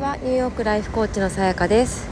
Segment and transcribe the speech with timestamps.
[0.00, 0.16] は。
[0.16, 2.08] ニューヨークライフコーチのさやかです。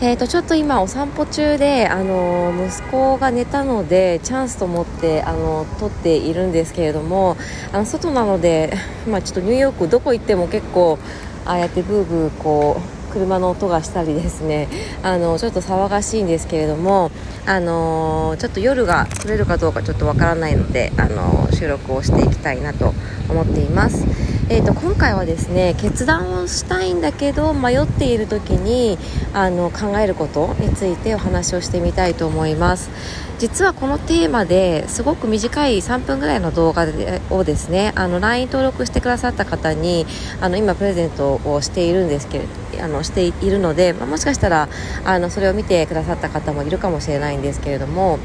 [0.00, 7.36] えーとちょっと今お散歩中であの息子が寝たのでチャンスと思ってあの撮っているんですけれども
[7.72, 8.72] あの外なので、
[9.10, 10.98] まあ、ちょっとニューヨークどこ行っても結構
[11.44, 14.68] ああやってブーブーこう車の音がしたりですね。
[15.02, 17.10] あのちょっと騒がしいんですけれども
[17.46, 22.94] あのちょっと夜が撮れるかどうかちょっとわからないのであの収録をしていきたいなと
[23.28, 24.23] 思っています。
[24.50, 28.98] えーと、今回はですね決断をしたいんだけど迷っている時に
[29.32, 32.90] あの考えることについてお話をしてみたいと思います。
[33.38, 40.06] 実はこのテーマですごく短い3分ぐらいの動画でをですねあの LINE 登録してくださった方に
[40.40, 44.68] あの今プレゼントをしているんですけれあのしているので、まあ、もしかしたら
[45.04, 48.18] あのそれを見てくださった方もいるかもしれないんですけれども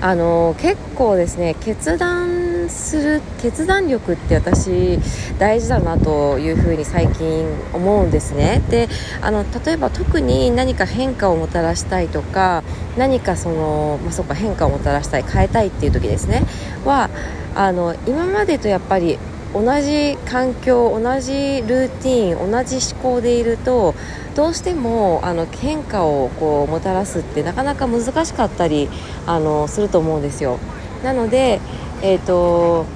[0.00, 2.39] あの結構ですね決断
[2.70, 4.98] する決断力って私
[5.38, 8.62] 大事だなというふうに最近思うんですね。
[8.70, 8.88] で
[9.20, 12.62] あの例えば特に何か変化をもたらしたいとか
[12.96, 16.44] 何かその、まあ、そっか変化をもたらしたい変えたいっていう時ですね。
[16.84, 17.10] は
[17.54, 19.18] あの今までとやっぱり
[19.52, 23.94] 同じ環境同じルーティン同じ思考でいると
[24.36, 28.88] どうしてもあの変化をこうもたらすってなかなか難しかったり
[29.26, 30.58] あのすると思うんですよ。
[31.02, 31.60] なので
[32.02, 32.86] えっ、ー、と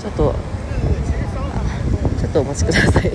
[0.00, 0.34] ちょっと
[2.20, 3.14] ちょっとお待ちください、 う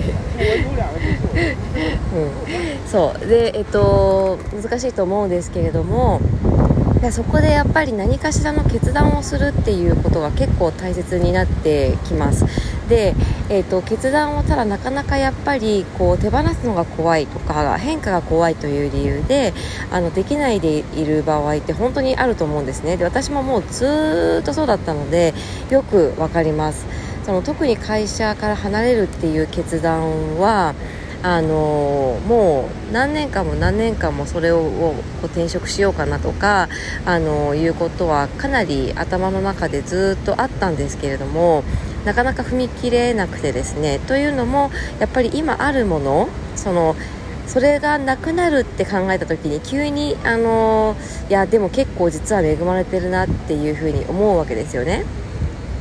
[2.90, 3.26] そう。
[3.26, 6.20] でえっ、ー、と難しいと思うんですけれども
[7.00, 12.46] でそこでやっぱり何かしらの決断をするっていうことが結構大切になってきます。
[12.88, 13.14] で、
[13.48, 19.52] えーと、決断をただなかなかやっぱりこう手放すのが怖いとか変化が怖いという理由で
[19.90, 22.96] あのできないでいる場合って本当にあると思うんですね。
[22.96, 25.34] で私ももうずっとそうだったので
[25.70, 26.86] よく分かります。
[27.24, 30.74] その特に会社から離れるっていう決断は
[31.22, 36.68] あのもう何年間も何年間もそれをこう転職しようかなとか
[37.06, 41.64] あのいうことはかなり頭の中でずっとあったんですけれども
[42.04, 44.70] なかなか踏み切れなくてですねというのも
[45.00, 46.96] やっぱり今あるものその
[47.46, 50.96] それがなくなるって考えた時に急にあの
[51.28, 55.04] いやでも結構実は恵まれてるなっていうふうに思うわけですよね。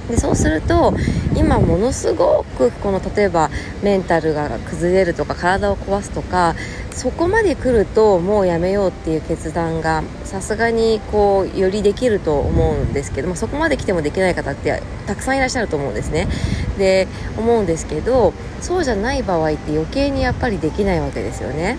[0.10, 0.94] でそうすると
[1.36, 3.50] 今ものすごくこの例えば
[3.82, 6.56] メンタルが崩れるとか体を壊すとか
[6.92, 16.28] そこまで来るともうやめようっていう決断がさすがにこうよりできると思うんですけどもそこまで来てもできない方ってたくさんいらっしゃると思うんですね。
[16.78, 21.78] で思うんですけどそうじゃない場合って余計にやっぱりできないわけですよね。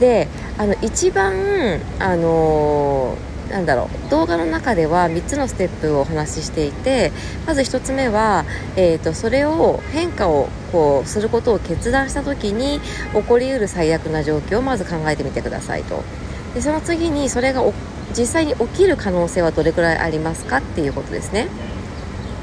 [0.00, 0.28] で
[0.58, 4.10] あの一番あのーなんだろう。
[4.10, 7.12] 動画の中では3つのステップをお話ししていて
[7.46, 8.44] まず1つ目は、
[8.76, 12.80] えーと、それを変化をこうすることを決断した時に
[13.12, 16.02] 起こりうる最悪な状況をまず考えてみてくださいと。
[16.54, 17.62] でその次にそれが
[18.16, 21.48] 実際に起きる可能性はどれくらいありますかっていうことですね。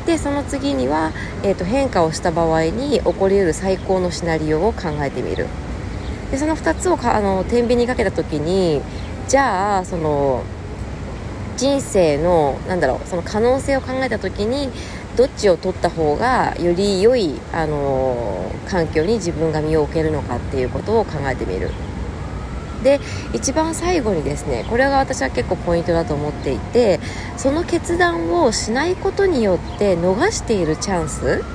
[0.06, 1.12] でその次には、
[1.44, 5.48] えーと、変化をした場合に起こりうる最高のシナリオを考えてみる。
[6.32, 8.82] でその2つをかあの天秤にかけた時に
[9.28, 10.44] じゃあその
[11.64, 14.70] 人生のなんだろうその可能性を考えた時に
[15.16, 21.72] どっちを取った方がより良い、あのー、環境に自分が身を置けるのかっていうことを考えてみる。
[22.84, 23.00] で
[23.32, 27.00] 一番最後にですねこれが私は結構ポイントだと思っていて
[27.38, 31.46] その決断をしないことによって逃しているチャンス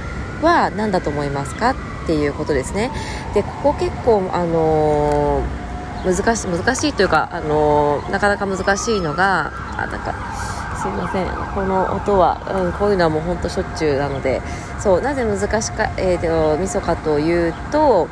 [0.41, 1.71] は何だと思いますか
[2.05, 2.91] っていうことですね。
[3.35, 5.68] でここ結構あのー
[6.05, 10.15] 難し難しいというか、あのー、なかなか難しいのがあなんか
[10.81, 11.27] すいません。
[11.55, 14.41] この音は、うん、こういうのはもうほんとしょっちゅうなので。
[14.79, 18.09] そうなぜ難しか、えーと、みそかというと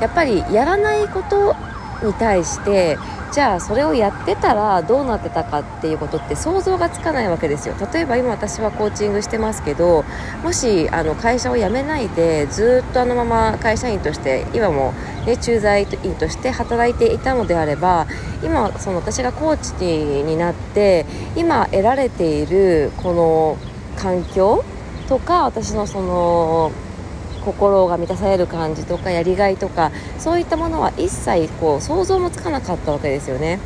[0.00, 1.56] やっぱりやらないこと
[2.02, 2.98] に対して
[3.34, 7.74] じゃあそれをやってたらどうなってたかっていうことって想像がつかないわけですよ。
[7.92, 10.04] 例えば今私はコーチングしてますけど
[10.44, 14.92] もしあの会社を辞めないでずっとあのまま会社員として今も、
[15.26, 18.06] ね、駐在員として働いていたのであれば
[18.44, 21.04] 今その私がコーチになって
[21.34, 23.58] 今得られているこの
[24.00, 24.64] 環境
[25.08, 26.70] とか私のその
[27.44, 33.60] 心が満たされる感じとかやりがいとかそういったものは一切こう想像もつかなかったわけですよね。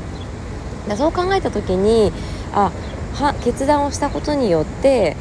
[0.89, 2.13] だそう考えた時に
[2.53, 2.73] あ
[3.15, 5.17] は決断をしたことによって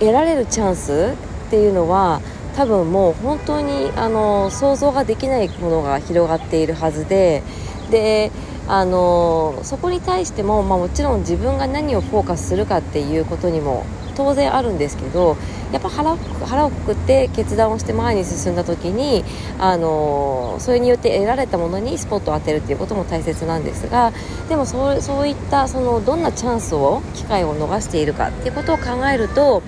[0.00, 1.14] 得られるチャンス
[1.46, 2.20] っていうのは
[2.56, 7.42] 多分もう本当にあの想像ができないものが広がっているはずで
[7.90, 8.30] で
[8.68, 13.86] あのそこに対しても、まあ、もちろん自分が何をフォーカスするかっていうことにも
[14.16, 15.36] 当然あるんですけど
[15.72, 19.24] やっぱ腹腹をくくって決断をして前に進んだ時に、
[19.58, 24.12] あのそれによって得られたものにスポットを当てるっていうことも大切なんですが
[24.48, 29.62] でもそうそういったそのどんなチャンスを機会を逃しているかっていうことを考えると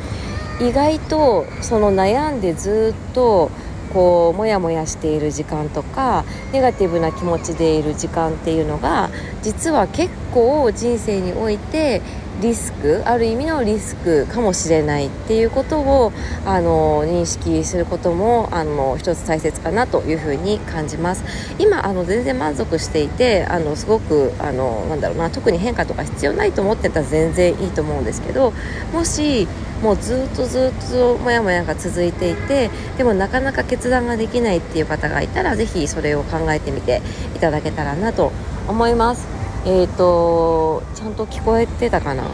[0.61, 3.51] 意外とその悩んでずっと
[3.93, 9.11] こうモヤモヤしている時間とかネガティブな気持ちでいる時間っていうのが
[9.43, 12.03] 実は結構人生において
[12.41, 16.13] リスクある意味のリスクかもしれないっていうことを
[16.47, 21.25] あの認識することもあの一つ大切かなというふうに感じます。
[21.59, 28.53] 今あの全然満足していてあのすごくあのなんだろうな特に変化とか必要ないと思ってたら全然いいと思うんですけど
[28.93, 29.49] もし
[29.83, 37.01] もうずっとずっとモヤモヤが続いていてでもなかなか決断ができないっていう方がいたらぜひそれを考えてみて
[37.37, 38.33] いただけたらなと
[38.69, 39.38] 思います。
[39.65, 42.25] えっ、ー、とちゃんと聞こえてたかな？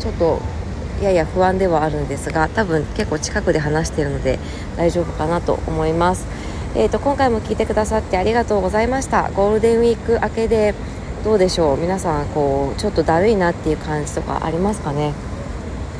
[0.00, 0.40] ちょっと
[1.02, 4.38] やや不安ではあるんですが多分結構近くで話しているので
[4.76, 6.26] 大丈夫かなと思います。
[6.74, 9.30] えーと、今回も聞いてくださってありがとうございました。
[9.30, 10.74] ゴールデンウィーク明けで
[11.24, 11.78] どうでしょう？
[11.78, 15.14] 皆さんこうちょっとだるいなっていう感じとかありますかね？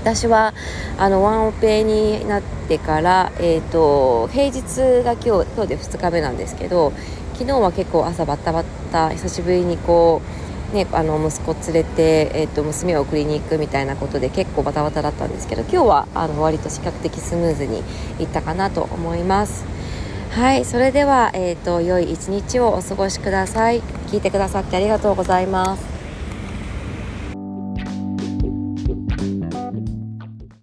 [0.02, 0.54] 私は
[0.96, 6.92] あのワンオペになってから、えーと、平日が今日今日で2日目なんですけど
[7.34, 17.82] 昨日は結構朝バッタバッタ久しぶりにこう、ね、あの息子連れて、えーと、娘を送りに行くみたいなことで結構バタバタだったんですけど今日はあの割と比較的スムーズに
[18.18, 19.64] いったかなと思います。
[20.30, 25.88] はいそれでは、えーと良い一日をお過ごしください聞いてくださってありがとうございます